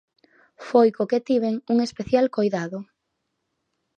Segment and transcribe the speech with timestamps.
[0.67, 2.79] Foi co que tiven un especial coidado.